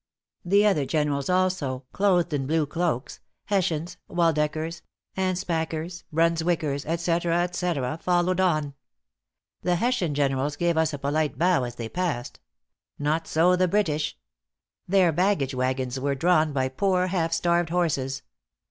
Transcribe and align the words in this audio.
The 0.43 0.65
other 0.65 0.83
generals 0.87 1.29
also 1.29 1.85
clothed 1.93 2.33
in 2.33 2.47
blue 2.47 2.65
cloaks 2.65 3.19
Hessians, 3.45 3.97
Waldeckers, 4.09 4.81
Anspackers, 5.15 6.05
Bruns 6.11 6.41
wickers, 6.43 6.87
etc., 6.87 7.43
etc., 7.43 7.99
followed 8.01 8.39
on. 8.39 8.73
The 9.61 9.75
Hessian 9.75 10.15
generals 10.15 10.55
gave 10.55 10.75
us 10.75 10.91
a 10.91 10.97
polite 10.97 11.37
bow 11.37 11.65
as 11.65 11.75
they 11.75 11.87
passed. 11.87 12.39
Not 12.97 13.27
so 13.27 13.55
the 13.55 13.67
British. 13.67 14.17
Their 14.87 15.11
baggage 15.11 15.53
wagons 15.53 15.99
[were] 15.99 16.15
drawn 16.15 16.51
by 16.51 16.69
poor, 16.69 17.05
half 17.05 17.31
starved 17.31 17.69
horses. 17.69 18.23